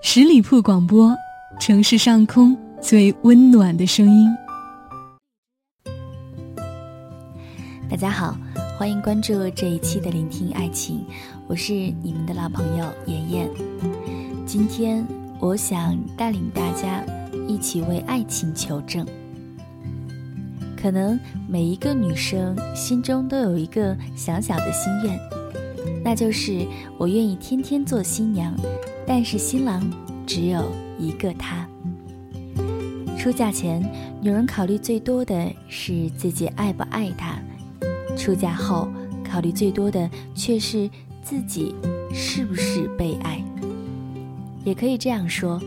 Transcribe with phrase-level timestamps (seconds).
[0.00, 1.16] 十里铺广播，
[1.58, 4.28] 城市上空最温暖的声音。
[7.90, 8.36] 大家好，
[8.78, 11.04] 欢迎关注这一期的聆听爱情，
[11.46, 11.72] 我是
[12.02, 13.50] 你们的老朋友妍妍。
[14.46, 15.04] 今天
[15.40, 17.02] 我想带领大家
[17.48, 19.06] 一起为爱情求证。
[20.80, 21.18] 可能
[21.48, 25.18] 每一个女生心中都有一个小小的心愿，
[26.04, 26.64] 那就是
[26.98, 28.54] 我愿意天天做新娘，
[29.08, 29.82] 但是新郎
[30.26, 31.66] 只有一个他。
[33.16, 33.82] 出嫁前，
[34.20, 37.40] 女人考虑最多的是自己爱不爱他；
[38.16, 38.86] 出嫁后，
[39.24, 40.88] 考虑最多的却是
[41.22, 41.74] 自己
[42.12, 43.42] 是不是被爱。
[44.62, 45.58] 也可以这样说，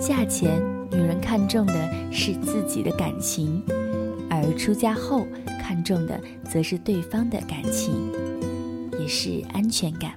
[0.00, 3.62] 嫁前女人看重的是自己的感情。
[4.28, 5.26] 而出嫁后
[5.60, 7.94] 看重的，则是对方的感情，
[8.98, 10.12] 也是安全感。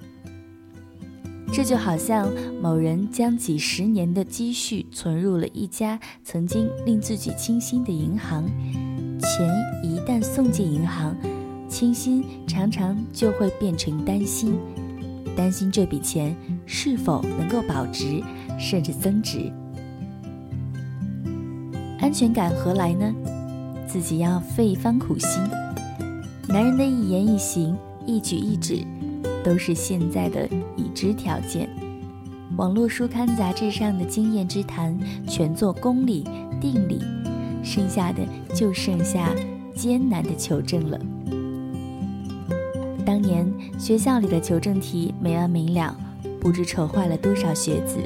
[1.52, 8.44] 这就好像某人将几十年的积蓄存入了一家曾经令自己倾心的银行，
[9.20, 9.48] 钱
[9.84, 11.16] 一旦送进银行，
[11.70, 14.56] 倾心常常就会变成担心，
[15.36, 18.24] 担心这笔钱是否能够保值，
[18.58, 19.52] 甚至增值。
[22.00, 23.14] 安全感何来呢？
[23.88, 25.40] 自己要费一番苦心，
[26.48, 27.78] 男人的一言一行、
[28.08, 28.84] 一举一指，
[29.44, 31.70] 都是现在的已知条件。
[32.58, 36.24] 网络书刊杂志上的经验之谈，全做公理
[36.62, 37.02] 定理，
[37.64, 38.20] 剩下的
[38.54, 39.30] 就剩下
[39.76, 41.00] 艰难的求证了。
[43.06, 45.96] 当年学校里的求证题没完没了，
[46.40, 47.98] 不知愁坏了多少学子。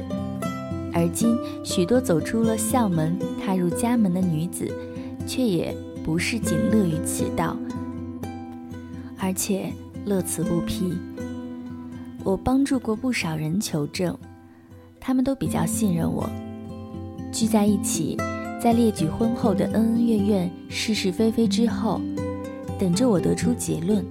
[0.92, 4.70] 而今许多走出了校门、踏入家门的女子。
[5.28, 7.54] 却也不是仅乐于此道，
[9.18, 9.70] 而且
[10.06, 10.96] 乐此不疲。
[12.28, 14.14] 我帮助过不少人求证，
[15.00, 16.28] 他们都比较信任我。
[17.32, 18.18] 聚在一起，
[18.60, 22.02] 在列举婚后的恩恩怨怨、是是非非之后，
[22.78, 24.04] 等着我得出结论。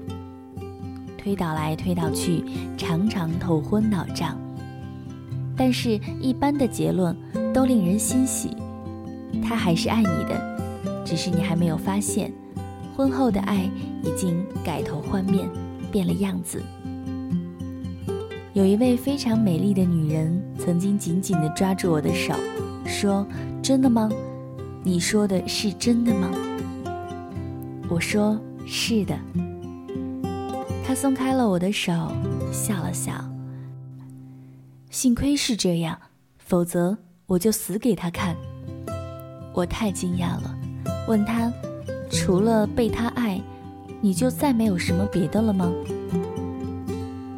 [1.15, 2.43] 推导来推导去，
[2.75, 4.35] 常常头昏脑胀。
[5.55, 7.15] 但是，一般的结论
[7.53, 8.57] 都令人欣喜，
[9.47, 10.57] 他还是爱你的。
[11.05, 12.33] 只是你还没有发现，
[12.95, 13.69] 婚后的爱
[14.01, 15.47] 已经改头换面，
[15.91, 16.59] 变了样子。
[18.57, 22.33] 有一位非常美丽的女人曾经紧紧地抓住我的手，
[22.87, 23.23] 说
[23.61, 24.09] ：“真的吗？
[24.81, 26.31] 你说的是真的吗？”
[27.87, 29.15] 我说：“是的。”
[30.83, 31.93] 她松开了我的手，
[32.51, 33.13] 笑了笑。
[34.89, 35.95] 幸亏是这样，
[36.39, 36.97] 否则
[37.27, 38.35] 我就死给他看。
[39.53, 40.57] 我太惊讶了。
[41.07, 41.53] 问他，
[42.09, 43.39] 除了被他爱，
[44.01, 45.71] 你就再没有什么别的了吗？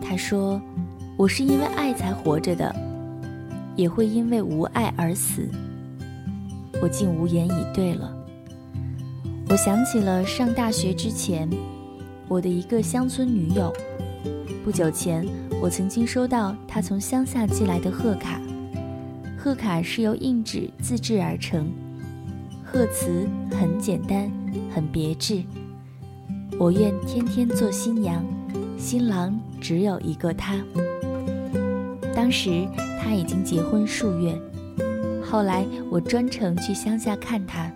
[0.01, 0.61] 他说
[1.19, 2.73] ：“我是因为爱才活着的，
[3.75, 5.45] 也会因为无爱而死。”
[6.81, 8.15] 我竟无言以对了。
[9.49, 11.49] 我想起了上大学之前，
[12.29, 13.73] 我的一个乡村女友。
[14.63, 15.27] 不久前，
[15.61, 18.39] 我曾经收到她从乡下寄来的贺卡，
[19.37, 21.69] 贺卡是由硬纸自制而成。
[22.63, 24.31] 贺词很简单，
[24.73, 25.43] 很别致。
[26.57, 28.23] 我愿天天做新娘，
[28.77, 30.55] 新郎只有一个他。
[32.19, 32.67] 当时
[33.01, 34.37] 他已经结婚数月，
[35.23, 37.71] 后来我专程去乡下看他，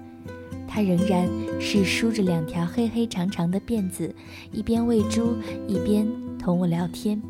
[0.67, 1.25] 他仍然
[1.61, 4.13] 是梳着两条黑黑长长的辫子，
[4.51, 6.05] 一边喂猪一边
[6.37, 7.21] 同我聊天，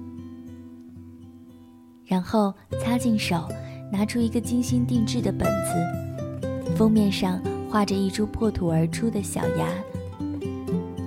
[2.04, 2.52] 然后
[2.84, 3.48] 擦净手，
[3.92, 7.40] 拿出一个精心定制的本子，封面上。
[7.70, 9.68] 画着一株破土而出的小芽，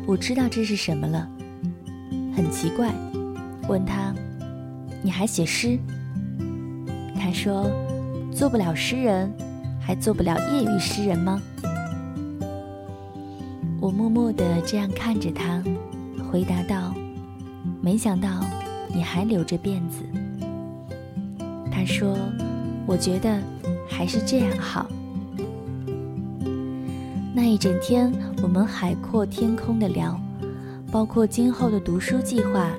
[0.06, 1.28] 我知道这是什么了，
[2.34, 2.94] 很奇怪。
[3.68, 4.14] 问他
[5.02, 5.76] ：“你还写诗？”
[7.36, 7.70] 说
[8.32, 9.30] ：“做不了诗人，
[9.78, 11.38] 还做不了业余诗人吗？”
[13.78, 15.62] 我默默地这样看着他，
[16.30, 16.94] 回答道
[17.82, 18.40] ：“没想到
[18.88, 20.02] 你还留着辫子。”
[21.70, 22.16] 他说
[22.88, 23.38] ：“我觉得
[23.86, 24.86] 还是这样好。”
[27.34, 28.10] 那一整天，
[28.42, 30.18] 我们海阔天空的聊，
[30.90, 32.70] 包括今后的读书计划，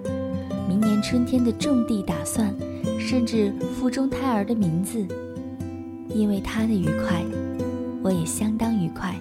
[0.68, 2.52] 明年春天的种地打算，
[3.00, 5.06] 甚至腹中胎儿的名字。
[6.10, 7.24] 因为他的愉快，
[8.02, 9.14] 我也相当愉快。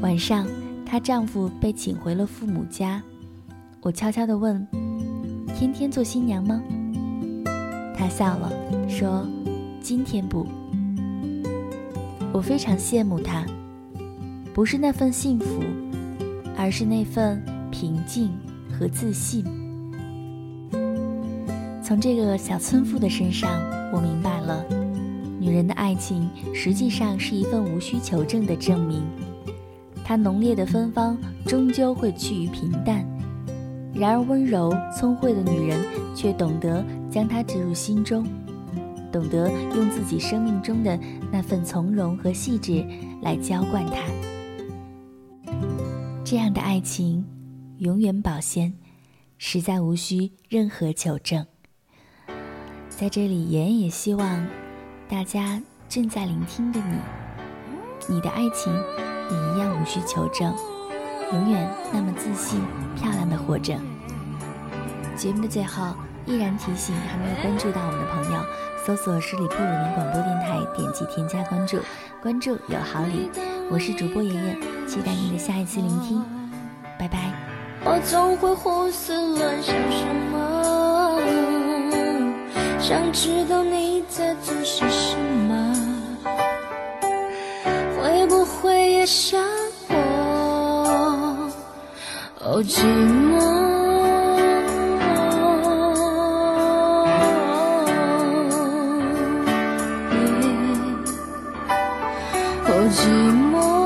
[0.00, 0.46] 晚上，
[0.86, 3.02] 她丈夫被请回了父母家，
[3.80, 4.66] 我悄悄地问
[5.54, 6.62] ：“天天做新娘吗？”
[7.96, 8.52] 她笑了，
[8.88, 9.26] 说
[9.82, 10.46] ：“今天不。”
[12.32, 13.44] 我非常羡慕他，
[14.54, 15.62] 不是那份幸福，
[16.56, 18.30] 而是那份平静
[18.70, 19.44] 和自信。
[21.84, 23.60] 从这个小村妇的身上，
[23.92, 24.64] 我明白了，
[25.38, 29.02] 女人的爱情实际上是一份无需求证的证明。
[30.02, 33.06] 它浓烈的芬芳终究会趋于平淡，
[33.92, 35.78] 然而温柔聪慧的女人
[36.16, 38.26] 却懂得将它植入心中，
[39.12, 40.98] 懂得用自己生命中的
[41.30, 42.82] 那份从容和细致
[43.20, 45.52] 来浇灌它。
[46.24, 47.22] 这样的爱情
[47.76, 48.72] 永远保鲜，
[49.36, 51.44] 实在无需任何求证。
[52.96, 54.46] 在这里，妍也希望
[55.08, 56.96] 大家正在聆听的你，
[58.06, 60.54] 你的爱情也一样无需求证，
[61.32, 62.60] 永远那么自信、
[62.96, 63.74] 漂亮的活着。
[65.16, 65.92] 节目的最后，
[66.24, 68.40] 依然提醒还没有关注到我们的朋友，
[68.86, 71.78] 搜索十里铺人民广播电台，点击添加关注，
[72.22, 73.28] 关注有好礼。
[73.70, 76.24] 我是主播妍妍，期待您的下一次聆听，
[76.98, 77.32] 拜拜。
[77.84, 80.23] 我总会胡思乱想什么。
[82.86, 85.16] 想知道你在做些什
[85.48, 85.74] 么，
[87.96, 89.42] 会不会也像
[89.88, 89.94] 我，
[92.40, 93.40] 哦寂寞，
[102.66, 103.08] 哦寂
[103.50, 103.83] 寞。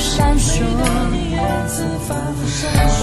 [0.00, 0.62] 闪烁，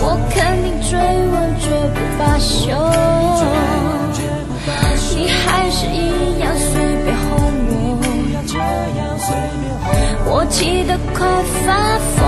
[0.01, 2.73] 我肯定追问，绝不罢休。
[5.15, 6.73] 你还是一样随
[7.05, 7.29] 便哄
[7.77, 8.01] 我，
[10.25, 11.21] 我气得快
[11.63, 11.67] 发
[12.17, 12.26] 疯，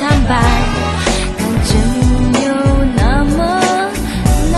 [0.00, 0.30] 坦白
[1.38, 1.70] 但真
[2.44, 2.48] 有
[2.96, 3.36] 那么
[4.52, 4.54] 难。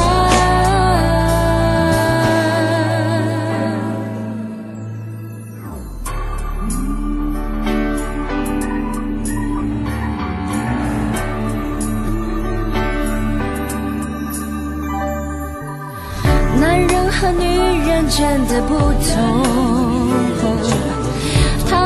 [16.61, 17.45] 男人和女
[17.87, 20.98] 人真的不同。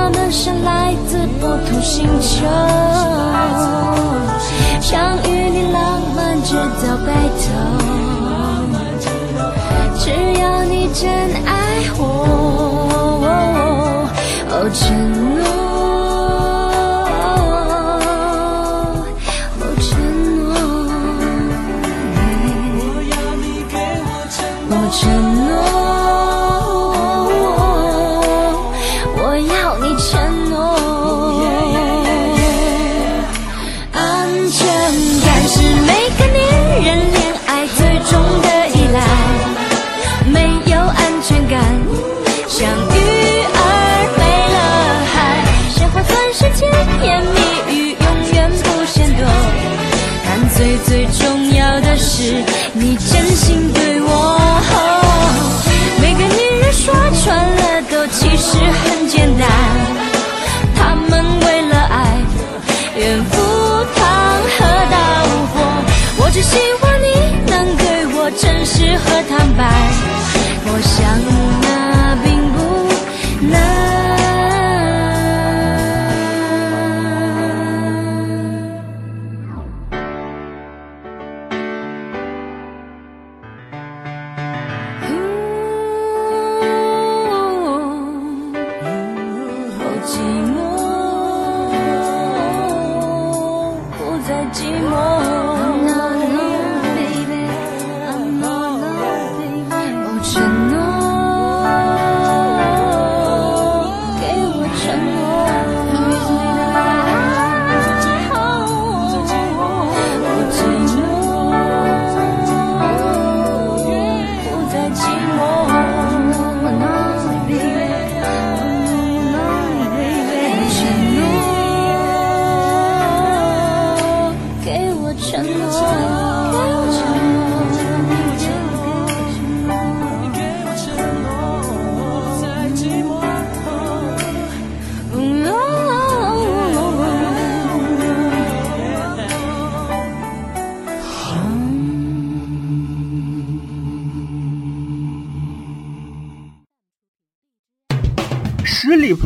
[0.05, 2.45] 我们是来自不同星球，
[4.81, 7.09] 想与你浪漫直到白
[7.39, 7.45] 头，
[9.97, 10.11] 只
[10.41, 11.09] 要你真
[11.47, 11.53] 爱
[11.97, 12.03] 我，
[14.51, 15.22] 哦真